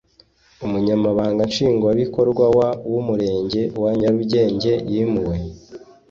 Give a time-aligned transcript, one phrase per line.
[0.65, 5.35] Umunyamabanga Nshingwabikorwa wa w’Umurenge wa nyarugenge yimuwe